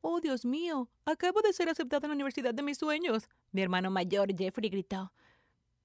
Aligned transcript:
Oh, 0.00 0.20
Dios 0.20 0.44
mío, 0.44 0.88
acabo 1.04 1.40
de 1.42 1.52
ser 1.52 1.68
aceptada 1.68 2.06
en 2.06 2.10
la 2.10 2.14
universidad 2.14 2.54
de 2.54 2.62
mis 2.62 2.78
sueños. 2.78 3.28
Mi 3.52 3.62
hermano 3.62 3.90
mayor, 3.90 4.34
Jeffrey, 4.36 4.70
gritó. 4.70 5.12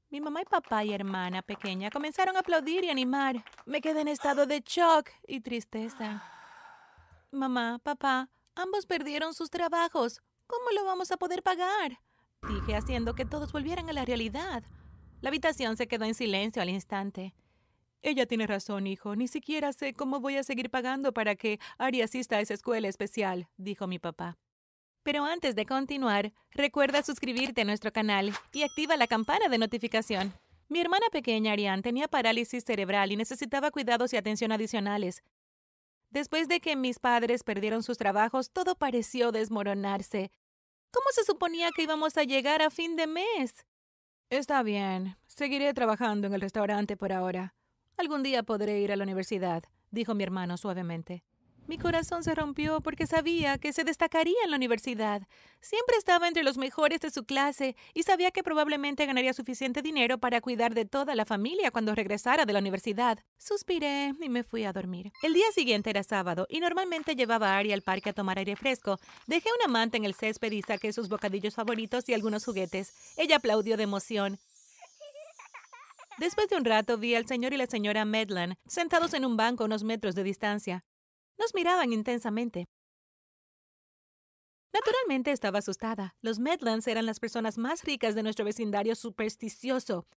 Mi 0.10 0.22
mamá 0.22 0.44
y 0.44 0.46
papá 0.46 0.84
y 0.84 0.94
hermana 0.94 1.42
pequeña 1.42 1.90
comenzaron 1.90 2.36
a 2.36 2.42
aplaudir 2.42 2.84
y 2.84 2.90
animar. 2.90 3.44
Me 3.66 3.82
quedé 3.82 4.02
en 4.02 4.08
estado 4.08 4.46
de 4.46 4.62
shock 4.64 5.10
y 5.28 5.40
tristeza. 5.40 6.24
Mamá, 7.32 7.80
papá, 7.82 8.30
ambos 8.54 8.86
perdieron 8.86 9.34
sus 9.34 9.50
trabajos. 9.50 10.22
¿Cómo 10.46 10.70
lo 10.76 10.86
vamos 10.86 11.12
a 11.12 11.18
poder 11.18 11.42
pagar? 11.42 12.00
Dije, 12.48 12.76
haciendo 12.76 13.16
que 13.16 13.26
todos 13.26 13.52
volvieran 13.52 13.90
a 13.90 13.94
la 13.94 14.06
realidad. 14.06 14.64
La 15.22 15.30
habitación 15.30 15.78
se 15.78 15.88
quedó 15.88 16.06
en 16.06 16.14
silencio 16.14 16.62
al 16.62 16.70
instante. 16.70 17.34
Ella 18.04 18.26
tiene 18.26 18.46
razón, 18.46 18.86
hijo. 18.86 19.16
Ni 19.16 19.30
siquiera 19.30 19.72
sé 19.72 19.94
cómo 19.94 20.20
voy 20.20 20.36
a 20.36 20.44
seguir 20.44 20.70
pagando 20.70 21.14
para 21.14 21.36
que 21.36 21.60
Ari 21.78 22.02
asista 22.02 22.38
a 22.38 22.42
esa 22.42 22.54
escuela 22.54 22.90
especial, 22.90 23.48
dijo 23.56 23.88
mi 23.88 23.98
papá. 23.98 24.38
Pero 25.04 25.24
antes 25.24 25.56
de 25.56 25.66
continuar, 25.66 26.34
recuerda 26.52 27.02
suscribirte 27.02 27.62
a 27.62 27.66
nuestro 27.66 27.94
canal 27.94 28.34
y 28.52 28.64
activa 28.64 28.98
la 28.98 29.08
campana 29.08 29.48
de 29.48 29.58
notificación. 29.58 30.34
Mi 30.68 30.82
hermana 30.82 31.06
pequeña 31.12 31.54
Ariane 31.54 31.82
tenía 31.82 32.10
parálisis 32.10 32.66
cerebral 32.66 33.12
y 33.14 33.16
necesitaba 33.16 33.72
cuidados 33.72 34.12
y 34.12 34.18
atención 34.18 34.52
adicionales. 34.52 35.24
Después 36.10 36.48
de 36.50 36.60
que 36.60 36.76
mis 36.76 37.00
padres 37.00 37.44
perdieron 37.44 37.84
sus 37.84 37.98
trabajos, 37.98 38.52
todo 38.52 38.76
pareció 38.76 39.32
desmoronarse. 39.32 40.32
¿Cómo 40.92 41.06
se 41.12 41.24
suponía 41.24 41.70
que 41.76 41.84
íbamos 41.84 42.18
a 42.18 42.24
llegar 42.24 42.62
a 42.62 42.70
fin 42.70 42.98
de 42.98 43.08
mes? 43.08 43.66
Está 44.30 44.62
bien, 44.62 45.18
seguiré 45.26 45.74
trabajando 45.74 46.28
en 46.28 46.34
el 46.34 46.42
restaurante 46.42 46.98
por 46.98 47.12
ahora. 47.14 47.56
Algún 47.98 48.24
día 48.24 48.44
podré 48.44 48.80
ir 48.80 48.92
a 48.92 48.96
la 48.96 49.04
universidad, 49.04 49.64
dijo 49.92 50.16
mi 50.16 50.24
hermano 50.24 50.58
suavemente. 50.58 51.24
Mi 51.66 51.78
corazón 51.78 52.24
se 52.24 52.36
rompió 52.36 52.82
porque 52.82 53.08
sabía 53.08 53.58
que 53.58 53.72
se 53.72 53.86
destacaría 53.86 54.36
en 54.44 54.52
la 54.52 54.58
universidad. 54.58 55.22
Siempre 55.62 55.96
estaba 55.98 56.28
entre 56.28 56.44
los 56.44 56.58
mejores 56.58 57.00
de 57.00 57.10
su 57.10 57.24
clase 57.24 57.78
y 57.94 58.04
sabía 58.04 58.32
que 58.32 58.44
probablemente 58.44 59.06
ganaría 59.06 59.32
suficiente 59.32 59.82
dinero 59.82 60.18
para 60.18 60.42
cuidar 60.42 60.74
de 60.74 60.84
toda 60.84 61.16
la 61.16 61.24
familia 61.24 61.72
cuando 61.72 61.96
regresara 61.96 62.46
de 62.46 62.52
la 62.52 62.60
universidad. 62.60 63.20
Suspiré 63.38 64.14
y 64.20 64.28
me 64.28 64.44
fui 64.44 64.66
a 64.66 64.74
dormir. 64.74 65.14
El 65.22 65.34
día 65.34 65.50
siguiente 65.54 65.90
era 65.90 66.04
sábado 66.04 66.48
y 66.50 66.60
normalmente 66.60 67.16
llevaba 67.16 67.54
a 67.54 67.60
Ari 67.60 67.72
al 67.72 67.82
parque 67.82 68.10
a 68.10 68.14
tomar 68.14 68.40
aire 68.40 68.58
fresco. 68.58 69.00
Dejé 69.26 69.48
una 69.62 69.72
manta 69.72 69.96
en 69.96 70.04
el 70.04 70.16
césped 70.16 70.52
y 70.52 70.62
saqué 70.64 70.92
sus 70.92 71.08
bocadillos 71.08 71.56
favoritos 71.56 72.10
y 72.10 72.14
algunos 72.14 72.44
juguetes. 72.44 72.92
Ella 73.16 73.38
aplaudió 73.38 73.78
de 73.78 73.84
emoción. 73.84 74.38
Después 76.18 76.48
de 76.50 76.58
un 76.58 76.66
rato 76.66 76.98
vi 76.98 77.16
al 77.16 77.28
señor 77.28 77.54
y 77.54 77.58
la 77.58 77.68
señora 77.68 78.06
Medland 78.06 78.56
sentados 78.68 79.14
en 79.14 79.26
un 79.26 79.36
banco 79.36 79.64
a 79.64 79.66
unos 79.66 79.84
metros 79.84 80.16
de 80.16 80.24
distancia. 80.24 80.86
Nos 81.38 81.54
miraban 81.56 81.92
intensamente. 81.92 82.68
Naturalmente 84.74 85.32
estaba 85.32 85.60
asustada. 85.60 86.16
Los 86.22 86.40
Medlands 86.40 86.88
eran 86.88 87.06
las 87.06 87.20
personas 87.20 87.58
más 87.58 87.84
ricas 87.84 88.16
de 88.16 88.24
nuestro 88.24 88.46
vecindario 88.46 88.96
supersticioso. 88.96 90.08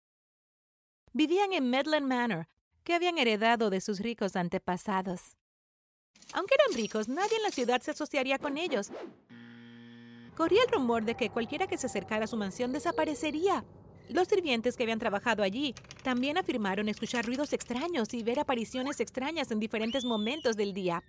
Vivían 1.12 1.52
en 1.52 1.68
Medland 1.70 2.06
Manor, 2.06 2.48
que 2.82 2.94
habían 2.94 3.18
heredado 3.18 3.68
de 3.70 3.80
sus 3.80 4.00
ricos 4.00 4.36
antepasados. 4.36 5.36
Aunque 6.32 6.54
eran 6.54 6.76
ricos, 6.76 7.08
nadie 7.08 7.36
en 7.36 7.42
la 7.42 7.50
ciudad 7.50 7.80
se 7.82 7.90
asociaría 7.90 8.38
con 8.38 8.58
ellos. 8.58 8.90
Corría 10.36 10.62
el 10.62 10.72
rumor 10.72 11.04
de 11.04 11.14
que 11.14 11.30
cualquiera 11.30 11.66
que 11.66 11.78
se 11.78 11.86
acercara 11.86 12.24
a 12.24 12.28
su 12.28 12.36
mansión 12.36 12.72
desaparecería. 12.72 13.64
Los 14.08 14.28
sirvientes 14.28 14.76
que 14.76 14.84
habían 14.84 14.98
trabajado 14.98 15.42
allí 15.42 15.74
también 16.02 16.38
afirmaron 16.38 16.88
escuchar 16.88 17.26
ruidos 17.26 17.52
extraños 17.52 18.14
y 18.14 18.22
ver 18.22 18.38
apariciones 18.38 19.00
extrañas 19.00 19.50
en 19.50 19.58
diferentes 19.58 20.04
momentos 20.04 20.56
del 20.56 20.72
día. 20.72 21.02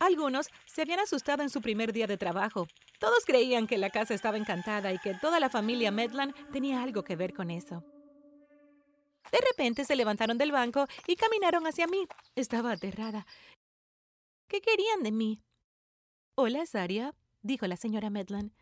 Algunos 0.00 0.48
se 0.66 0.82
habían 0.82 1.00
asustado 1.00 1.42
en 1.42 1.50
su 1.50 1.60
primer 1.60 1.92
día 1.92 2.06
de 2.06 2.18
trabajo. 2.18 2.66
Todos 2.98 3.24
creían 3.24 3.66
que 3.66 3.78
la 3.78 3.90
casa 3.90 4.12
estaba 4.12 4.36
encantada 4.36 4.92
y 4.92 4.98
que 4.98 5.14
toda 5.14 5.38
la 5.40 5.50
familia 5.50 5.90
Medland 5.90 6.34
tenía 6.50 6.82
algo 6.82 7.04
que 7.04 7.16
ver 7.16 7.32
con 7.32 7.50
eso. 7.50 7.84
De 9.30 9.38
repente 9.50 9.84
se 9.84 9.96
levantaron 9.96 10.36
del 10.36 10.52
banco 10.52 10.86
y 11.06 11.16
caminaron 11.16 11.66
hacia 11.66 11.86
mí. 11.86 12.06
Estaba 12.34 12.72
aterrada. 12.72 13.26
¿Qué 14.48 14.60
querían 14.60 15.02
de 15.02 15.12
mí? 15.12 15.40
Hola, 16.34 16.66
Saria, 16.66 17.14
dijo 17.42 17.66
la 17.66 17.76
señora 17.76 18.10
Medland. 18.10 18.52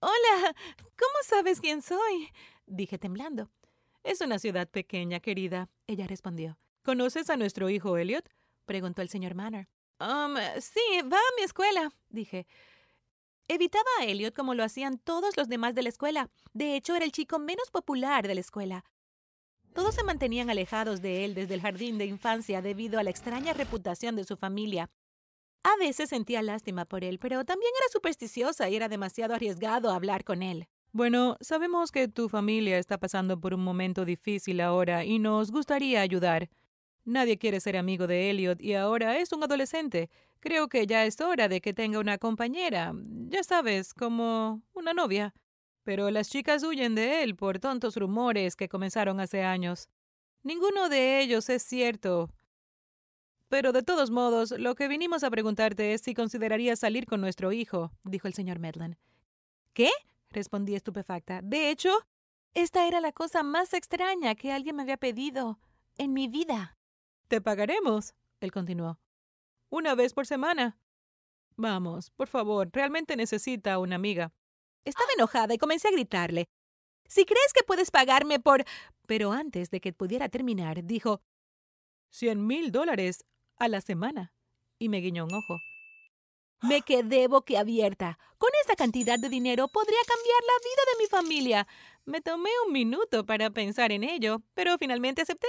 Hola, 0.00 0.54
¿cómo 0.76 1.14
sabes 1.24 1.60
quién 1.60 1.80
soy? 1.80 2.30
Dije 2.66 2.98
temblando. 2.98 3.50
Es 4.02 4.20
una 4.20 4.38
ciudad 4.38 4.68
pequeña, 4.68 5.20
querida, 5.20 5.68
ella 5.86 6.06
respondió. 6.06 6.58
¿Conoces 6.82 7.30
a 7.30 7.36
nuestro 7.36 7.70
hijo 7.70 7.96
Elliot? 7.96 8.28
preguntó 8.64 9.02
el 9.02 9.08
señor 9.08 9.34
Manor. 9.34 9.68
Um, 9.98 10.36
sí, 10.60 10.80
va 11.02 11.16
a 11.16 11.36
mi 11.36 11.42
escuela, 11.42 11.90
dije. 12.08 12.46
Evitaba 13.48 13.88
a 14.00 14.04
Elliot 14.04 14.34
como 14.34 14.54
lo 14.54 14.64
hacían 14.64 14.98
todos 14.98 15.36
los 15.36 15.48
demás 15.48 15.74
de 15.74 15.82
la 15.82 15.88
escuela. 15.88 16.30
De 16.52 16.76
hecho, 16.76 16.94
era 16.94 17.04
el 17.04 17.12
chico 17.12 17.38
menos 17.38 17.70
popular 17.70 18.26
de 18.26 18.34
la 18.34 18.40
escuela. 18.40 18.84
Todos 19.72 19.94
se 19.94 20.04
mantenían 20.04 20.50
alejados 20.50 21.02
de 21.02 21.24
él 21.24 21.34
desde 21.34 21.54
el 21.54 21.60
jardín 21.60 21.98
de 21.98 22.06
infancia 22.06 22.62
debido 22.62 22.98
a 22.98 23.02
la 23.02 23.10
extraña 23.10 23.52
reputación 23.52 24.16
de 24.16 24.24
su 24.24 24.36
familia. 24.36 24.90
A 25.62 25.76
veces 25.76 26.08
sentía 26.08 26.42
lástima 26.42 26.84
por 26.84 27.04
él, 27.04 27.18
pero 27.18 27.44
también 27.44 27.72
era 27.76 27.92
supersticiosa 27.92 28.68
y 28.68 28.76
era 28.76 28.88
demasiado 28.88 29.34
arriesgado 29.34 29.90
hablar 29.90 30.24
con 30.24 30.42
él. 30.42 30.68
Bueno, 30.96 31.36
sabemos 31.42 31.92
que 31.92 32.08
tu 32.08 32.30
familia 32.30 32.78
está 32.78 32.96
pasando 32.96 33.38
por 33.38 33.52
un 33.52 33.62
momento 33.62 34.06
difícil 34.06 34.62
ahora 34.62 35.04
y 35.04 35.18
nos 35.18 35.50
gustaría 35.50 36.00
ayudar. 36.00 36.48
Nadie 37.04 37.36
quiere 37.36 37.60
ser 37.60 37.76
amigo 37.76 38.06
de 38.06 38.30
Elliot 38.30 38.62
y 38.62 38.72
ahora 38.72 39.18
es 39.18 39.30
un 39.32 39.44
adolescente. 39.44 40.08
Creo 40.40 40.68
que 40.68 40.86
ya 40.86 41.04
es 41.04 41.20
hora 41.20 41.48
de 41.48 41.60
que 41.60 41.74
tenga 41.74 41.98
una 41.98 42.16
compañera, 42.16 42.94
ya 43.28 43.44
sabes, 43.44 43.92
como 43.92 44.62
una 44.72 44.94
novia. 44.94 45.34
Pero 45.82 46.10
las 46.10 46.30
chicas 46.30 46.62
huyen 46.62 46.94
de 46.94 47.22
él 47.22 47.36
por 47.36 47.58
tontos 47.58 47.96
rumores 47.96 48.56
que 48.56 48.70
comenzaron 48.70 49.20
hace 49.20 49.42
años. 49.42 49.90
Ninguno 50.44 50.88
de 50.88 51.20
ellos 51.20 51.50
es 51.50 51.62
cierto, 51.62 52.30
pero 53.50 53.72
de 53.72 53.82
todos 53.82 54.10
modos, 54.10 54.50
lo 54.52 54.74
que 54.74 54.88
vinimos 54.88 55.24
a 55.24 55.30
preguntarte 55.30 55.92
es 55.92 56.00
si 56.00 56.14
considerarías 56.14 56.78
salir 56.78 57.04
con 57.04 57.20
nuestro 57.20 57.52
hijo, 57.52 57.92
dijo 58.02 58.28
el 58.28 58.32
señor 58.32 58.60
Medland. 58.60 58.96
¿Qué? 59.74 59.90
Respondí 60.36 60.74
estupefacta. 60.74 61.40
De 61.42 61.70
hecho, 61.70 61.90
esta 62.54 62.86
era 62.86 63.00
la 63.00 63.12
cosa 63.12 63.42
más 63.42 63.74
extraña 63.74 64.34
que 64.34 64.52
alguien 64.52 64.76
me 64.76 64.82
había 64.82 64.98
pedido 64.98 65.58
en 65.98 66.12
mi 66.12 66.28
vida. 66.28 66.78
Te 67.28 67.40
pagaremos, 67.40 68.14
él 68.40 68.52
continuó. 68.52 69.00
Una 69.70 69.94
vez 69.94 70.14
por 70.14 70.26
semana. 70.26 70.78
Vamos, 71.56 72.10
por 72.10 72.28
favor, 72.28 72.68
realmente 72.72 73.16
necesita 73.16 73.78
una 73.78 73.96
amiga. 73.96 74.32
Estaba 74.84 75.08
enojada 75.16 75.54
y 75.54 75.58
comencé 75.58 75.88
a 75.88 75.92
gritarle. 75.92 76.44
Si 77.08 77.24
crees 77.24 77.52
que 77.52 77.64
puedes 77.64 77.90
pagarme 77.90 78.38
por... 78.38 78.64
Pero 79.06 79.32
antes 79.32 79.70
de 79.70 79.80
que 79.80 79.92
pudiera 79.92 80.28
terminar, 80.28 80.84
dijo, 80.84 81.20
Cien 82.10 82.46
mil 82.46 82.72
dólares 82.72 83.24
a 83.56 83.68
la 83.68 83.80
semana. 83.80 84.32
Y 84.78 84.88
me 84.88 84.98
guiñó 84.98 85.24
un 85.24 85.34
ojo. 85.34 85.58
Me 86.62 86.82
quedé 86.82 87.28
boquiabierta. 87.28 88.18
Con 88.38 88.50
esta 88.62 88.76
cantidad 88.76 89.18
de 89.18 89.28
dinero 89.28 89.68
podría 89.68 89.98
cambiar 90.06 90.42
la 90.42 90.58
vida 90.64 90.82
de 90.92 91.02
mi 91.02 91.06
familia. 91.08 91.66
Me 92.04 92.20
tomé 92.20 92.50
un 92.66 92.72
minuto 92.72 93.26
para 93.26 93.50
pensar 93.50 93.92
en 93.92 94.04
ello, 94.04 94.42
pero 94.54 94.78
finalmente 94.78 95.22
acepté. 95.22 95.48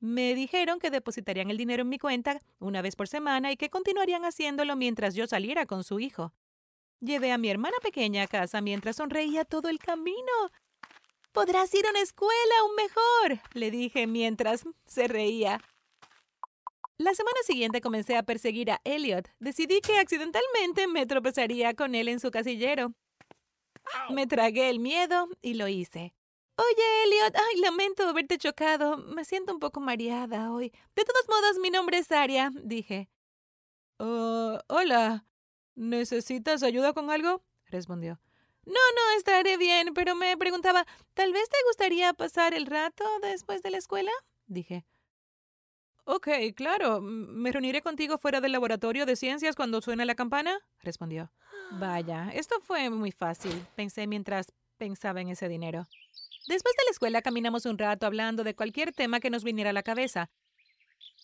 Me 0.00 0.34
dijeron 0.34 0.78
que 0.78 0.90
depositarían 0.90 1.50
el 1.50 1.56
dinero 1.56 1.82
en 1.82 1.88
mi 1.88 1.98
cuenta 1.98 2.40
una 2.60 2.82
vez 2.82 2.94
por 2.94 3.08
semana 3.08 3.50
y 3.50 3.56
que 3.56 3.70
continuarían 3.70 4.24
haciéndolo 4.24 4.76
mientras 4.76 5.14
yo 5.14 5.26
saliera 5.26 5.66
con 5.66 5.82
su 5.82 5.98
hijo. 5.98 6.32
Llevé 7.00 7.32
a 7.32 7.38
mi 7.38 7.48
hermana 7.48 7.76
pequeña 7.82 8.24
a 8.24 8.28
casa 8.28 8.60
mientras 8.60 8.96
sonreía 8.96 9.44
todo 9.44 9.68
el 9.68 9.78
camino. 9.78 10.32
Podrás 11.32 11.72
ir 11.74 11.86
a 11.86 11.90
una 11.90 12.00
escuela 12.00 12.54
aún 12.60 12.74
mejor, 12.76 13.48
le 13.54 13.70
dije 13.70 14.06
mientras 14.06 14.64
se 14.86 15.08
reía. 15.08 15.60
La 16.98 17.14
semana 17.14 17.38
siguiente 17.44 17.80
comencé 17.80 18.16
a 18.16 18.24
perseguir 18.24 18.72
a 18.72 18.80
Elliot. 18.82 19.28
Decidí 19.38 19.80
que 19.80 19.98
accidentalmente 19.98 20.88
me 20.88 21.06
tropezaría 21.06 21.74
con 21.74 21.94
él 21.94 22.08
en 22.08 22.18
su 22.18 22.32
casillero. 22.32 22.92
Me 24.10 24.26
tragué 24.26 24.68
el 24.68 24.80
miedo 24.80 25.28
y 25.40 25.54
lo 25.54 25.68
hice. 25.68 26.12
Oye, 26.56 27.04
Elliot, 27.04 27.36
ay, 27.36 27.60
lamento 27.60 28.02
haberte 28.02 28.36
chocado. 28.36 28.96
Me 28.96 29.24
siento 29.24 29.52
un 29.52 29.60
poco 29.60 29.78
mareada 29.78 30.52
hoy. 30.52 30.72
De 30.96 31.04
todos 31.04 31.28
modos, 31.28 31.58
mi 31.62 31.70
nombre 31.70 31.98
es 31.98 32.10
Aria, 32.10 32.50
dije. 32.64 33.08
Oh, 33.98 34.58
hola. 34.66 35.24
¿Necesitas 35.76 36.64
ayuda 36.64 36.94
con 36.94 37.10
algo? 37.10 37.44
respondió. 37.66 38.20
No, 38.64 38.72
no, 38.72 39.16
estaré 39.16 39.56
bien, 39.56 39.94
pero 39.94 40.16
me 40.16 40.36
preguntaba, 40.36 40.84
¿tal 41.14 41.32
vez 41.32 41.48
te 41.48 41.56
gustaría 41.68 42.12
pasar 42.12 42.54
el 42.54 42.66
rato 42.66 43.04
después 43.22 43.62
de 43.62 43.70
la 43.70 43.78
escuela? 43.78 44.10
dije. 44.46 44.84
Ok, 46.10 46.26
claro. 46.56 47.02
Me 47.02 47.52
reuniré 47.52 47.82
contigo 47.82 48.16
fuera 48.16 48.40
del 48.40 48.52
laboratorio 48.52 49.04
de 49.04 49.14
ciencias 49.14 49.54
cuando 49.54 49.82
suene 49.82 50.06
la 50.06 50.14
campana, 50.14 50.58
respondió. 50.80 51.30
Vaya, 51.72 52.30
esto 52.34 52.56
fue 52.62 52.88
muy 52.88 53.12
fácil, 53.12 53.52
pensé 53.76 54.06
mientras 54.06 54.54
pensaba 54.78 55.20
en 55.20 55.28
ese 55.28 55.50
dinero. 55.50 55.86
Después 56.46 56.74
de 56.78 56.84
la 56.86 56.92
escuela 56.92 57.20
caminamos 57.20 57.66
un 57.66 57.76
rato 57.76 58.06
hablando 58.06 58.42
de 58.42 58.54
cualquier 58.54 58.92
tema 58.92 59.20
que 59.20 59.28
nos 59.28 59.44
viniera 59.44 59.68
a 59.68 59.74
la 59.74 59.82
cabeza. 59.82 60.30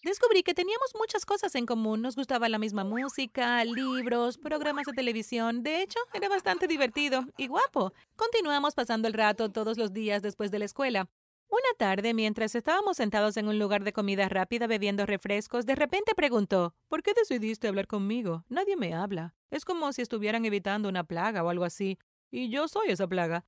Descubrí 0.02 0.42
que 0.42 0.52
teníamos 0.52 0.90
muchas 0.98 1.25
cosas 1.25 1.54
en 1.54 1.64
común. 1.64 2.02
Nos 2.02 2.14
gustaba 2.14 2.50
la 2.50 2.58
misma 2.58 2.84
música, 2.84 3.64
libros, 3.64 4.36
programas 4.36 4.84
de 4.84 4.92
televisión. 4.92 5.62
De 5.62 5.81
hecho, 5.81 5.98
era 6.12 6.28
bastante 6.28 6.66
divertido 6.66 7.25
y 7.38 7.46
guapo. 7.46 7.94
Continuamos 8.16 8.75
pasando 8.75 9.08
el 9.08 9.14
rato 9.14 9.50
todos 9.50 9.78
los 9.78 9.94
días 9.94 10.20
después 10.20 10.50
de 10.50 10.58
la 10.58 10.66
escuela. 10.66 11.08
Una 11.55 11.79
tarde, 11.79 12.15
mientras 12.15 12.56
estábamos 12.56 12.97
sentados 12.97 13.37
en 13.37 13.47
un 13.47 13.61
lugar 13.61 13.85
de 13.85 13.93
comida 13.93 14.29
rápida 14.29 14.67
bebiendo 14.67 15.06
refrescos, 15.06 15.65
de 15.65 15.77
repente 15.77 16.12
preguntó, 16.17 16.75
¿por 16.89 17.05
qué 17.05 17.15
decidiste 17.15 17.69
hablar 17.69 17.87
conmigo? 17.87 18.45
Nadie 18.49 18.75
me 18.77 18.93
habla. 18.93 19.37
Es 19.53 19.65
como 19.65 19.93
si 19.93 20.03
estuvieran 20.03 20.45
evitando 20.45 20.89
una 20.89 21.05
plaga 21.05 21.45
o 21.45 21.51
algo 21.51 21.65
así. 21.65 21.97
Y 22.33 22.49
yo 22.49 22.67
soy 22.67 22.89
esa 22.89 23.06
plaga. 23.06 23.45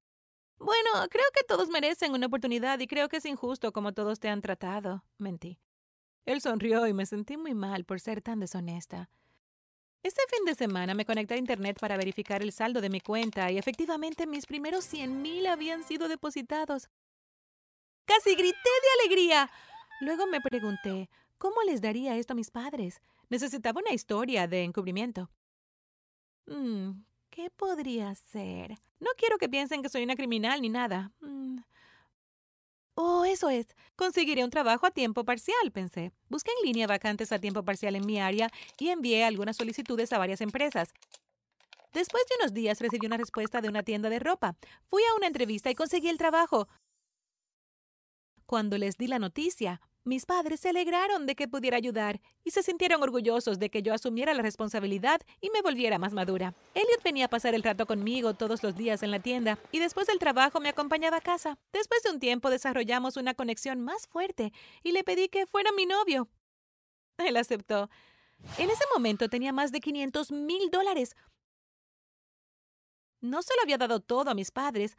Bueno, 0.56 1.08
creo 1.10 1.24
que 1.34 1.42
todos 1.42 1.68
merecen 1.68 2.12
una 2.12 2.28
oportunidad 2.28 2.78
y 2.78 2.86
creo 2.86 3.08
que 3.08 3.16
es 3.16 3.26
injusto 3.26 3.72
como 3.72 3.92
todos 3.92 4.20
te 4.20 4.28
han 4.28 4.40
tratado. 4.40 5.02
Mentí. 5.18 5.58
Él 6.26 6.40
sonrió 6.40 6.86
y 6.86 6.92
me 6.92 7.06
sentí 7.06 7.36
muy 7.36 7.54
mal 7.54 7.84
por 7.84 7.98
ser 7.98 8.22
tan 8.22 8.38
deshonesta. 8.38 9.10
Este 10.04 10.22
fin 10.30 10.44
de 10.44 10.54
semana 10.54 10.94
me 10.94 11.04
conecté 11.04 11.34
a 11.34 11.38
Internet 11.38 11.78
para 11.80 11.96
verificar 11.96 12.40
el 12.40 12.52
saldo 12.52 12.80
de 12.80 12.88
mi 12.88 13.00
cuenta 13.00 13.50
y 13.50 13.58
efectivamente 13.58 14.28
mis 14.28 14.46
primeros 14.46 14.84
100 14.84 15.22
mil 15.22 15.48
habían 15.48 15.82
sido 15.82 16.06
depositados. 16.06 16.88
Casi 18.06 18.34
grité 18.34 18.70
de 18.82 19.00
alegría. 19.00 19.50
Luego 20.00 20.26
me 20.26 20.40
pregunté, 20.40 21.10
¿cómo 21.38 21.62
les 21.62 21.80
daría 21.80 22.16
esto 22.16 22.32
a 22.32 22.36
mis 22.36 22.50
padres? 22.50 23.00
Necesitaba 23.28 23.80
una 23.80 23.92
historia 23.92 24.46
de 24.46 24.62
encubrimiento. 24.62 25.30
Mm, 26.46 27.02
¿Qué 27.30 27.50
podría 27.50 28.14
ser? 28.14 28.78
No 29.00 29.10
quiero 29.16 29.38
que 29.38 29.48
piensen 29.48 29.82
que 29.82 29.88
soy 29.88 30.04
una 30.04 30.16
criminal 30.16 30.60
ni 30.62 30.68
nada. 30.68 31.12
Mm, 31.20 31.58
Oh, 32.98 33.26
eso 33.26 33.50
es. 33.50 33.66
Conseguiré 33.94 34.42
un 34.42 34.50
trabajo 34.50 34.86
a 34.86 34.90
tiempo 34.90 35.22
parcial, 35.24 35.70
pensé. 35.70 36.12
Busqué 36.30 36.50
en 36.58 36.66
línea 36.66 36.86
vacantes 36.86 37.30
a 37.30 37.38
tiempo 37.38 37.62
parcial 37.62 37.94
en 37.94 38.06
mi 38.06 38.18
área 38.18 38.50
y 38.78 38.88
envié 38.88 39.22
algunas 39.24 39.56
solicitudes 39.56 40.14
a 40.14 40.18
varias 40.18 40.40
empresas. 40.40 40.94
Después 41.92 42.24
de 42.28 42.36
unos 42.40 42.54
días 42.54 42.80
recibí 42.80 43.06
una 43.06 43.18
respuesta 43.18 43.60
de 43.60 43.68
una 43.68 43.82
tienda 43.82 44.08
de 44.08 44.18
ropa. 44.18 44.56
Fui 44.86 45.02
a 45.04 45.14
una 45.14 45.26
entrevista 45.26 45.70
y 45.70 45.74
conseguí 45.74 46.08
el 46.08 46.16
trabajo. 46.16 46.68
Cuando 48.46 48.78
les 48.78 48.96
di 48.96 49.08
la 49.08 49.18
noticia, 49.18 49.80
mis 50.04 50.24
padres 50.24 50.60
se 50.60 50.68
alegraron 50.68 51.26
de 51.26 51.34
que 51.34 51.48
pudiera 51.48 51.76
ayudar 51.76 52.20
y 52.44 52.52
se 52.52 52.62
sintieron 52.62 53.02
orgullosos 53.02 53.58
de 53.58 53.70
que 53.70 53.82
yo 53.82 53.92
asumiera 53.92 54.34
la 54.34 54.42
responsabilidad 54.42 55.20
y 55.40 55.50
me 55.50 55.62
volviera 55.62 55.98
más 55.98 56.12
madura. 56.12 56.54
Elliot 56.74 57.02
venía 57.02 57.24
a 57.24 57.28
pasar 57.28 57.56
el 57.56 57.64
rato 57.64 57.86
conmigo 57.86 58.34
todos 58.34 58.62
los 58.62 58.76
días 58.76 59.02
en 59.02 59.10
la 59.10 59.18
tienda 59.18 59.58
y 59.72 59.80
después 59.80 60.06
del 60.06 60.20
trabajo 60.20 60.60
me 60.60 60.68
acompañaba 60.68 61.16
a 61.16 61.22
casa. 61.22 61.58
Después 61.72 62.04
de 62.04 62.10
un 62.10 62.20
tiempo 62.20 62.48
desarrollamos 62.50 63.16
una 63.16 63.34
conexión 63.34 63.80
más 63.80 64.06
fuerte 64.06 64.52
y 64.84 64.92
le 64.92 65.02
pedí 65.02 65.28
que 65.28 65.46
fuera 65.46 65.72
mi 65.72 65.86
novio. 65.86 66.28
Él 67.18 67.36
aceptó. 67.36 67.90
En 68.58 68.70
ese 68.70 68.84
momento 68.94 69.28
tenía 69.28 69.52
más 69.52 69.72
de 69.72 69.80
500 69.80 70.30
mil 70.30 70.70
dólares. 70.70 71.16
No 73.20 73.42
se 73.42 73.56
lo 73.56 73.62
había 73.62 73.78
dado 73.78 73.98
todo 73.98 74.30
a 74.30 74.34
mis 74.34 74.52
padres, 74.52 74.96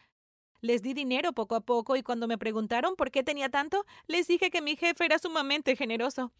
les 0.62 0.81
di 0.81 0.94
dinero 0.94 1.33
poco 1.33 1.56
a 1.56 1.62
poco 1.62 1.95
y 1.95 2.04
cuando 2.04 2.27
me 2.27 2.38
preguntaron 2.38 2.95
por 2.95 3.12
qué 3.12 3.24
tenía 3.24 3.50
tanto, 3.50 3.86
les 4.07 4.27
dije 4.27 4.50
que 4.50 4.62
mi 4.62 4.75
jefe 4.75 5.06
era 5.06 5.19
sumamente 5.19 5.75
generoso. 5.75 6.31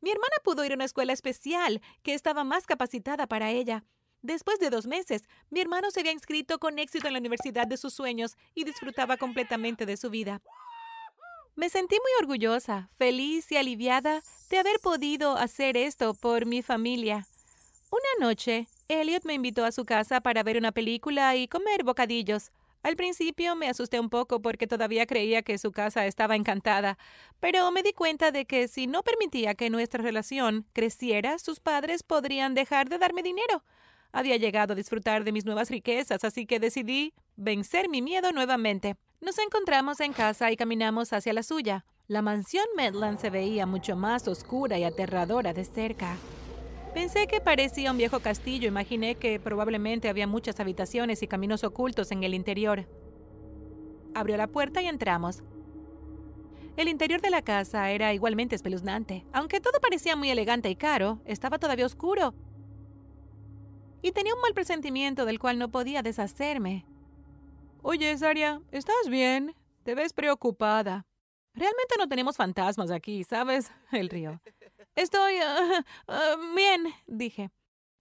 Mi 0.00 0.10
hermana 0.10 0.36
pudo 0.42 0.64
ir 0.64 0.72
a 0.72 0.74
una 0.76 0.84
escuela 0.84 1.12
especial 1.12 1.80
que 2.02 2.14
estaba 2.14 2.44
más 2.44 2.66
capacitada 2.66 3.26
para 3.26 3.50
ella. 3.50 3.84
Después 4.22 4.58
de 4.58 4.70
dos 4.70 4.86
meses, 4.86 5.22
mi 5.50 5.60
hermano 5.60 5.90
se 5.90 6.00
había 6.00 6.12
inscrito 6.12 6.58
con 6.58 6.78
éxito 6.78 7.06
en 7.06 7.14
la 7.14 7.18
universidad 7.18 7.66
de 7.66 7.76
sus 7.76 7.94
sueños 7.94 8.36
y 8.54 8.64
disfrutaba 8.64 9.16
completamente 9.16 9.86
de 9.86 9.96
su 9.96 10.10
vida. 10.10 10.42
Me 11.54 11.68
sentí 11.68 11.96
muy 11.96 12.10
orgullosa, 12.20 12.88
feliz 12.96 13.50
y 13.52 13.56
aliviada 13.56 14.22
de 14.50 14.58
haber 14.58 14.78
podido 14.80 15.36
hacer 15.36 15.76
esto 15.76 16.14
por 16.14 16.46
mi 16.46 16.62
familia. 16.62 17.26
Una 17.90 18.26
noche, 18.26 18.68
Elliot 18.88 19.24
me 19.24 19.34
invitó 19.34 19.64
a 19.64 19.72
su 19.72 19.84
casa 19.84 20.20
para 20.20 20.42
ver 20.42 20.56
una 20.56 20.72
película 20.72 21.36
y 21.36 21.48
comer 21.48 21.82
bocadillos. 21.82 22.50
Al 22.82 22.96
principio 22.96 23.54
me 23.56 23.68
asusté 23.68 24.00
un 24.00 24.08
poco 24.08 24.40
porque 24.40 24.66
todavía 24.66 25.06
creía 25.06 25.42
que 25.42 25.58
su 25.58 25.70
casa 25.70 26.06
estaba 26.06 26.34
encantada, 26.34 26.96
pero 27.38 27.70
me 27.72 27.82
di 27.82 27.92
cuenta 27.92 28.30
de 28.30 28.46
que 28.46 28.68
si 28.68 28.86
no 28.86 29.02
permitía 29.02 29.54
que 29.54 29.68
nuestra 29.68 30.02
relación 30.02 30.66
creciera, 30.72 31.38
sus 31.38 31.60
padres 31.60 32.02
podrían 32.02 32.54
dejar 32.54 32.88
de 32.88 32.98
darme 32.98 33.22
dinero. 33.22 33.64
Había 34.12 34.38
llegado 34.38 34.72
a 34.72 34.76
disfrutar 34.76 35.24
de 35.24 35.32
mis 35.32 35.44
nuevas 35.44 35.70
riquezas, 35.70 36.24
así 36.24 36.46
que 36.46 36.58
decidí 36.58 37.12
vencer 37.36 37.88
mi 37.88 38.00
miedo 38.00 38.32
nuevamente. 38.32 38.96
Nos 39.20 39.38
encontramos 39.38 40.00
en 40.00 40.14
casa 40.14 40.50
y 40.50 40.56
caminamos 40.56 41.12
hacia 41.12 41.34
la 41.34 41.42
suya. 41.42 41.84
La 42.08 42.22
mansión 42.22 42.64
Medland 42.76 43.20
se 43.20 43.30
veía 43.30 43.66
mucho 43.66 43.94
más 43.94 44.26
oscura 44.26 44.78
y 44.78 44.84
aterradora 44.84 45.52
de 45.52 45.64
cerca. 45.64 46.16
Pensé 46.94 47.28
que 47.28 47.40
parecía 47.40 47.92
un 47.92 47.98
viejo 47.98 48.18
castillo, 48.18 48.66
imaginé 48.66 49.14
que 49.14 49.38
probablemente 49.38 50.08
había 50.08 50.26
muchas 50.26 50.58
habitaciones 50.58 51.22
y 51.22 51.28
caminos 51.28 51.62
ocultos 51.62 52.10
en 52.10 52.24
el 52.24 52.34
interior. 52.34 52.88
Abrió 54.12 54.36
la 54.36 54.48
puerta 54.48 54.82
y 54.82 54.86
entramos. 54.86 55.44
El 56.76 56.88
interior 56.88 57.20
de 57.20 57.30
la 57.30 57.42
casa 57.42 57.90
era 57.90 58.12
igualmente 58.12 58.56
espeluznante. 58.56 59.24
Aunque 59.32 59.60
todo 59.60 59.78
parecía 59.80 60.16
muy 60.16 60.30
elegante 60.30 60.68
y 60.68 60.74
caro, 60.74 61.20
estaba 61.26 61.58
todavía 61.58 61.86
oscuro. 61.86 62.34
Y 64.02 64.10
tenía 64.10 64.34
un 64.34 64.40
mal 64.40 64.54
presentimiento 64.54 65.26
del 65.26 65.38
cual 65.38 65.58
no 65.58 65.70
podía 65.70 66.02
deshacerme. 66.02 66.86
Oye, 67.82 68.16
Saria, 68.18 68.62
¿estás 68.72 69.08
bien? 69.08 69.54
Te 69.84 69.94
ves 69.94 70.12
preocupada. 70.12 71.06
Realmente 71.54 71.94
no 71.98 72.08
tenemos 72.08 72.36
fantasmas 72.36 72.90
aquí, 72.90 73.24
¿sabes? 73.24 73.70
El 73.92 74.08
río. 74.08 74.40
Estoy 74.94 75.34
ah, 75.44 75.84
ah, 76.08 76.36
bien, 76.54 76.92
dije. 77.06 77.50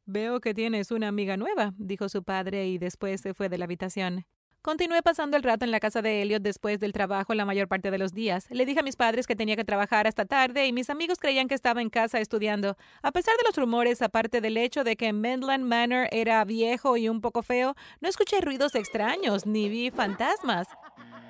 Veo 0.05 0.39
que 0.39 0.53
tienes 0.53 0.89
una 0.91 1.07
amiga 1.07 1.37
nueva, 1.37 1.73
dijo 1.77 2.09
su 2.09 2.23
padre 2.23 2.67
y 2.67 2.79
después 2.79 3.21
se 3.21 3.33
fue 3.33 3.47
de 3.47 3.59
la 3.59 3.65
habitación. 3.65 4.25
Continué 4.61 5.01
pasando 5.01 5.37
el 5.37 5.43
rato 5.43 5.63
en 5.63 5.71
la 5.71 5.79
casa 5.79 6.01
de 6.01 6.21
Elliot 6.21 6.41
después 6.41 6.79
del 6.79 6.91
trabajo 6.91 7.33
la 7.33 7.45
mayor 7.45 7.69
parte 7.69 7.91
de 7.91 7.97
los 7.97 8.13
días. 8.13 8.45
Le 8.49 8.65
dije 8.65 8.81
a 8.81 8.83
mis 8.83 8.97
padres 8.97 9.25
que 9.25 9.37
tenía 9.37 9.55
que 9.55 9.63
trabajar 9.63 10.05
hasta 10.05 10.25
tarde 10.25 10.67
y 10.67 10.73
mis 10.73 10.89
amigos 10.89 11.17
creían 11.17 11.47
que 11.47 11.55
estaba 11.55 11.81
en 11.81 11.89
casa 11.89 12.19
estudiando. 12.19 12.75
A 13.01 13.13
pesar 13.13 13.35
de 13.37 13.43
los 13.45 13.55
rumores, 13.55 14.01
aparte 14.01 14.41
del 14.41 14.57
hecho 14.57 14.83
de 14.83 14.97
que 14.97 15.13
Mendland 15.13 15.63
Manor 15.63 16.09
era 16.11 16.43
viejo 16.43 16.97
y 16.97 17.07
un 17.07 17.21
poco 17.21 17.41
feo, 17.41 17.75
no 18.01 18.09
escuché 18.09 18.41
ruidos 18.41 18.75
extraños 18.75 19.45
ni 19.45 19.69
vi 19.69 19.91
fantasmas. 19.91 20.67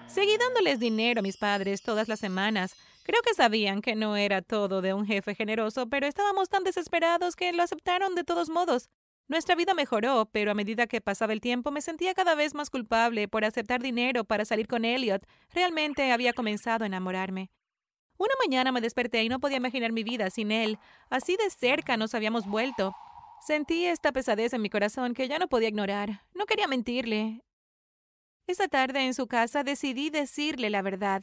Seguí 0.08 0.38
dándoles 0.38 0.80
dinero 0.80 1.20
a 1.20 1.24
mis 1.24 1.38
padres 1.38 1.82
todas 1.82 2.08
las 2.08 2.20
semanas. 2.20 2.76
Creo 3.04 3.22
que 3.22 3.34
sabían 3.34 3.82
que 3.82 3.96
no 3.96 4.16
era 4.16 4.42
todo 4.42 4.82
de 4.82 4.94
un 4.94 5.06
jefe 5.06 5.36
generoso, 5.36 5.88
pero 5.88 6.08
estábamos 6.08 6.50
tan 6.50 6.64
desesperados 6.64 7.36
que 7.36 7.54
lo 7.54 7.64
aceptaron 7.64 8.16
de 8.16 8.24
todos 8.24 8.50
modos. 8.50 8.90
Nuestra 9.28 9.54
vida 9.54 9.76
mejoró, 9.76 10.28
pero 10.32 10.52
a 10.52 10.56
medida 10.56 10.88
que 10.88 11.02
pasaba 11.02 11.34
el 11.34 11.42
tiempo 11.42 11.70
me 11.70 11.82
sentía 11.82 12.16
cada 12.16 12.34
vez 12.34 12.56
más 12.56 12.72
culpable 12.72 13.28
por 13.28 13.46
aceptar 13.46 13.82
dinero 13.82 14.24
para 14.24 14.46
salir 14.46 14.68
con 14.68 14.86
Elliot. 14.86 15.24
Realmente 15.54 16.12
había 16.12 16.34
comenzado 16.34 16.84
a 16.84 16.88
enamorarme. 16.88 17.52
Una 18.18 18.34
mañana 18.44 18.72
me 18.72 18.82
desperté 18.82 19.24
y 19.24 19.30
no 19.30 19.40
podía 19.40 19.58
imaginar 19.58 19.92
mi 19.92 20.04
vida 20.04 20.30
sin 20.30 20.52
él. 20.52 20.80
Así 21.10 21.38
de 21.38 21.50
cerca 21.52 21.96
nos 21.96 22.16
habíamos 22.16 22.48
vuelto. 22.48 22.96
Sentí 23.40 23.86
esta 23.86 24.12
pesadez 24.12 24.54
en 24.54 24.62
mi 24.62 24.70
corazón 24.70 25.14
que 25.14 25.28
ya 25.28 25.40
no 25.40 25.48
podía 25.48 25.70
ignorar. 25.70 26.24
No 26.34 26.46
quería 26.46 26.68
mentirle. 26.68 27.42
Esa 28.50 28.68
tarde 28.68 29.06
en 29.06 29.14
su 29.14 29.28
casa 29.28 29.64
decidí 29.64 30.10
decirle 30.10 30.72
la 30.72 30.82
verdad. 30.82 31.22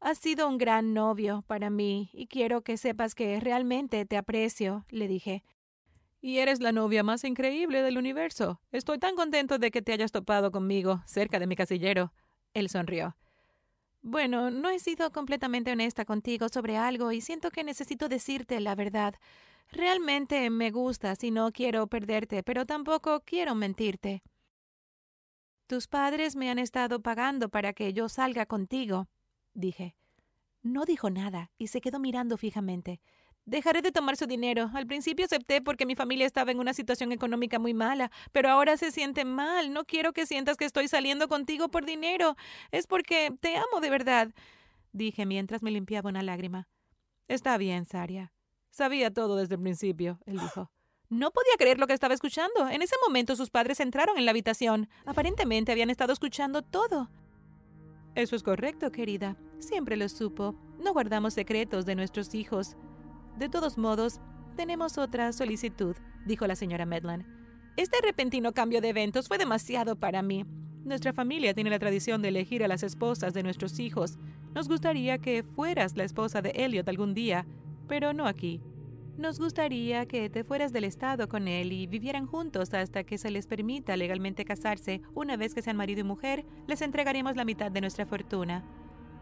Has 0.00 0.18
sido 0.18 0.46
un 0.46 0.58
gran 0.58 0.92
novio 0.92 1.44
para 1.46 1.70
mí 1.70 2.10
y 2.12 2.26
quiero 2.26 2.60
que 2.60 2.76
sepas 2.76 3.14
que 3.14 3.40
realmente 3.40 4.04
te 4.04 4.18
aprecio, 4.18 4.84
le 4.90 5.08
dije. 5.08 5.44
Y 6.20 6.40
eres 6.40 6.60
la 6.60 6.72
novia 6.72 7.02
más 7.02 7.24
increíble 7.24 7.80
del 7.80 7.96
universo. 7.96 8.60
Estoy 8.70 8.98
tan 8.98 9.16
contento 9.16 9.58
de 9.58 9.70
que 9.70 9.80
te 9.80 9.94
hayas 9.94 10.12
topado 10.12 10.52
conmigo 10.52 11.02
cerca 11.06 11.38
de 11.38 11.46
mi 11.46 11.56
casillero. 11.56 12.12
Él 12.52 12.68
sonrió. 12.68 13.16
Bueno, 14.02 14.50
no 14.50 14.68
he 14.68 14.80
sido 14.80 15.10
completamente 15.10 15.72
honesta 15.72 16.04
contigo 16.04 16.50
sobre 16.50 16.76
algo 16.76 17.12
y 17.12 17.22
siento 17.22 17.50
que 17.50 17.64
necesito 17.64 18.10
decirte 18.10 18.60
la 18.60 18.74
verdad. 18.74 19.14
Realmente 19.72 20.50
me 20.50 20.70
gustas 20.70 21.24
y 21.24 21.30
no 21.30 21.50
quiero 21.50 21.86
perderte, 21.86 22.42
pero 22.42 22.66
tampoco 22.66 23.20
quiero 23.24 23.54
mentirte. 23.54 24.22
Tus 25.68 25.86
padres 25.86 26.34
me 26.34 26.50
han 26.50 26.58
estado 26.58 27.02
pagando 27.02 27.50
para 27.50 27.74
que 27.74 27.92
yo 27.92 28.08
salga 28.08 28.46
contigo, 28.46 29.06
dije. 29.52 29.94
No 30.62 30.86
dijo 30.86 31.10
nada 31.10 31.50
y 31.58 31.66
se 31.66 31.82
quedó 31.82 31.98
mirando 31.98 32.38
fijamente. 32.38 33.02
Dejaré 33.44 33.82
de 33.82 33.92
tomar 33.92 34.16
su 34.16 34.24
dinero. 34.24 34.70
Al 34.72 34.86
principio 34.86 35.26
acepté 35.26 35.60
porque 35.60 35.84
mi 35.84 35.94
familia 35.94 36.24
estaba 36.24 36.52
en 36.52 36.58
una 36.58 36.72
situación 36.72 37.12
económica 37.12 37.58
muy 37.58 37.74
mala, 37.74 38.10
pero 38.32 38.48
ahora 38.48 38.78
se 38.78 38.90
siente 38.90 39.26
mal. 39.26 39.70
No 39.74 39.84
quiero 39.84 40.14
que 40.14 40.24
sientas 40.24 40.56
que 40.56 40.64
estoy 40.64 40.88
saliendo 40.88 41.28
contigo 41.28 41.68
por 41.68 41.84
dinero. 41.84 42.34
Es 42.70 42.86
porque 42.86 43.30
te 43.38 43.58
amo 43.58 43.82
de 43.82 43.90
verdad, 43.90 44.34
dije 44.92 45.26
mientras 45.26 45.62
me 45.62 45.70
limpiaba 45.70 46.08
una 46.08 46.22
lágrima. 46.22 46.66
Está 47.26 47.58
bien, 47.58 47.84
Saria. 47.84 48.32
Sabía 48.70 49.12
todo 49.12 49.36
desde 49.36 49.56
el 49.56 49.60
principio, 49.60 50.18
él 50.24 50.38
dijo. 50.38 50.70
No 51.10 51.30
podía 51.30 51.54
creer 51.56 51.78
lo 51.78 51.86
que 51.86 51.94
estaba 51.94 52.12
escuchando. 52.12 52.68
En 52.68 52.82
ese 52.82 52.96
momento 53.06 53.34
sus 53.34 53.48
padres 53.48 53.80
entraron 53.80 54.18
en 54.18 54.26
la 54.26 54.32
habitación. 54.32 54.88
Aparentemente 55.06 55.72
habían 55.72 55.88
estado 55.88 56.12
escuchando 56.12 56.60
todo. 56.60 57.08
Eso 58.14 58.36
es 58.36 58.42
correcto, 58.42 58.92
querida. 58.92 59.36
Siempre 59.58 59.96
lo 59.96 60.08
supo. 60.10 60.54
No 60.78 60.92
guardamos 60.92 61.32
secretos 61.32 61.86
de 61.86 61.94
nuestros 61.94 62.34
hijos. 62.34 62.76
De 63.38 63.48
todos 63.48 63.78
modos, 63.78 64.20
tenemos 64.54 64.98
otra 64.98 65.32
solicitud, 65.32 65.96
dijo 66.26 66.46
la 66.46 66.56
señora 66.56 66.84
Medland. 66.84 67.24
Este 67.76 67.98
repentino 68.02 68.52
cambio 68.52 68.80
de 68.80 68.88
eventos 68.90 69.28
fue 69.28 69.38
demasiado 69.38 69.96
para 69.96 70.20
mí. 70.20 70.44
Nuestra 70.84 71.12
familia 71.12 71.54
tiene 71.54 71.70
la 71.70 71.78
tradición 71.78 72.20
de 72.20 72.28
elegir 72.28 72.64
a 72.64 72.68
las 72.68 72.82
esposas 72.82 73.32
de 73.32 73.42
nuestros 73.42 73.78
hijos. 73.78 74.18
Nos 74.54 74.68
gustaría 74.68 75.18
que 75.18 75.42
fueras 75.42 75.96
la 75.96 76.04
esposa 76.04 76.42
de 76.42 76.50
Elliot 76.50 76.88
algún 76.88 77.14
día, 77.14 77.46
pero 77.86 78.12
no 78.12 78.26
aquí. 78.26 78.60
Nos 79.18 79.40
gustaría 79.40 80.06
que 80.06 80.30
te 80.30 80.44
fueras 80.44 80.72
del 80.72 80.84
estado 80.84 81.28
con 81.28 81.48
él 81.48 81.72
y 81.72 81.88
vivieran 81.88 82.24
juntos 82.24 82.72
hasta 82.72 83.02
que 83.02 83.18
se 83.18 83.32
les 83.32 83.48
permita 83.48 83.96
legalmente 83.96 84.44
casarse. 84.44 85.02
Una 85.12 85.36
vez 85.36 85.56
que 85.56 85.60
sean 85.60 85.76
marido 85.76 86.02
y 86.02 86.04
mujer, 86.04 86.46
les 86.68 86.82
entregaremos 86.82 87.34
la 87.34 87.44
mitad 87.44 87.72
de 87.72 87.80
nuestra 87.80 88.06
fortuna. 88.06 88.62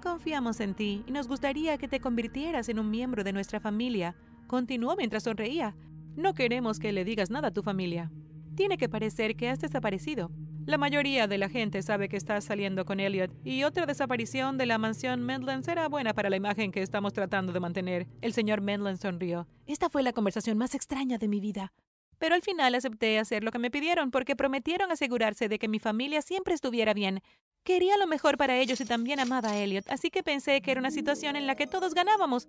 Confiamos 0.03 0.61
en 0.61 0.75
ti 0.75 1.03
y 1.07 1.13
nos 1.13 1.29
gustaría 1.29 1.79
que 1.79 1.89
te 1.89 2.01
convirtieras 2.01 2.69
en 2.69 2.79
un 2.79 2.91
miembro 2.91 3.25
de 3.25 3.33
nuestra 3.33 3.59
familia. 3.59 4.15
Continuó 4.47 4.97
mientras 4.97 5.23
sonreía. 5.23 5.75
No 6.15 6.35
queremos 6.35 6.79
que 6.79 6.93
le 6.93 7.07
digas 7.07 7.31
nada 7.31 7.49
a 7.49 7.55
tu 7.55 7.63
familia. 7.63 8.13
Tiene 8.55 8.77
que 8.77 8.91
parecer 8.91 9.35
que 9.35 9.49
has 9.49 9.61
desaparecido. 9.61 10.31
La 10.67 10.79
mayoría 10.79 11.29
de 11.29 11.39
la 11.39 11.49
gente 11.49 11.81
sabe 11.81 12.09
que 12.09 12.17
estás 12.17 12.45
saliendo 12.45 12.85
con 12.85 12.99
Elliot 12.99 13.31
y 13.45 13.63
otra 13.63 13.87
desaparición 13.87 14.59
de 14.59 14.67
la 14.67 14.79
mansión 14.79 15.23
Mendland 15.23 15.65
será 15.65 15.89
buena 15.89 16.13
para 16.13 16.29
la 16.29 16.35
imagen 16.35 16.73
que 16.73 16.83
estamos 16.83 17.13
tratando 17.13 17.53
de 17.53 17.61
mantener. 17.61 18.09
El 18.21 18.33
señor 18.33 18.61
Mendland 18.63 19.01
sonrió. 19.01 19.47
Esta 19.67 19.89
fue 19.89 20.03
la 20.03 20.13
conversación 20.13 20.59
más 20.59 20.75
extraña 20.75 21.19
de 21.19 21.29
mi 21.29 21.39
vida. 21.39 21.73
Pero 22.19 22.35
al 22.35 22.43
final 22.43 22.75
acepté 22.75 23.21
hacer 23.21 23.45
lo 23.45 23.53
que 23.53 23.61
me 23.61 23.71
pidieron 23.71 24.11
porque 24.11 24.35
prometieron 24.35 24.91
asegurarse 24.91 25.49
de 25.49 25.61
que 25.61 25.69
mi 25.69 25.79
familia 25.79 26.21
siempre 26.21 26.53
estuviera 26.53 26.95
bien. 26.95 27.21
Quería 27.63 27.97
lo 27.97 28.09
mejor 28.09 28.37
para 28.37 28.59
ellos 28.59 28.81
y 28.81 28.87
también 28.87 29.21
amaba 29.21 29.51
a 29.51 29.57
Elliot, 29.59 29.89
así 29.89 30.11
que 30.11 30.25
pensé 30.25 30.63
que 30.63 30.73
era 30.73 30.81
una 30.81 30.91
situación 30.91 31.37
en 31.37 31.47
la 31.47 31.55
que 31.55 31.69
todos 31.69 31.95
ganábamos. 31.95 32.49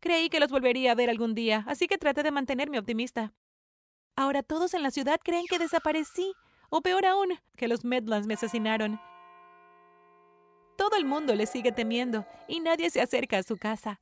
Creí 0.00 0.30
que 0.30 0.40
los 0.40 0.50
volvería 0.50 0.90
a 0.90 0.94
ver 0.96 1.10
algún 1.10 1.36
día, 1.36 1.62
así 1.68 1.86
que 1.86 1.96
traté 1.96 2.24
de 2.24 2.32
mantenerme 2.32 2.80
optimista. 2.80 3.32
Ahora 4.18 4.42
todos 4.42 4.74
en 4.74 4.82
la 4.82 4.90
ciudad 4.90 5.20
creen 5.22 5.44
que 5.48 5.60
desaparecí, 5.60 6.32
o 6.70 6.80
peor 6.80 7.06
aún, 7.06 7.38
que 7.56 7.68
los 7.68 7.84
Medlands 7.84 8.26
me 8.26 8.34
asesinaron. 8.34 9.00
Todo 10.76 10.96
el 10.96 11.04
mundo 11.04 11.36
le 11.36 11.46
sigue 11.46 11.70
temiendo 11.70 12.26
y 12.48 12.58
nadie 12.58 12.90
se 12.90 13.00
acerca 13.00 13.38
a 13.38 13.44
su 13.44 13.58
casa. 13.58 14.00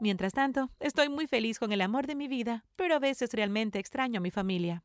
Mientras 0.00 0.32
tanto, 0.32 0.68
estoy 0.80 1.08
muy 1.08 1.28
feliz 1.28 1.60
con 1.60 1.70
el 1.70 1.80
amor 1.80 2.08
de 2.08 2.16
mi 2.16 2.26
vida, 2.26 2.64
pero 2.74 2.96
a 2.96 2.98
veces 2.98 3.32
realmente 3.32 3.78
extraño 3.78 4.18
a 4.18 4.20
mi 4.20 4.32
familia. 4.32 4.82